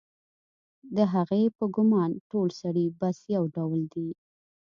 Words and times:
د 0.95 0.97
هغې 1.13 1.43
په 1.57 1.65
ګومان 1.75 2.11
ټول 2.31 2.47
سړي 2.61 2.85
بس 2.99 3.17
یو 3.35 3.43
ډول 3.55 3.81
دي 3.93 4.09